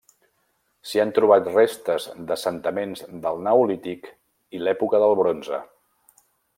S'hi 0.91 1.01
han 1.03 1.11
trobat 1.17 1.49
restes 1.51 2.07
d'assentaments 2.31 3.05
del 3.27 3.45
neolític 3.49 4.11
i 4.59 4.65
l'època 4.67 5.03
del 5.07 5.19
bronze. 5.25 5.65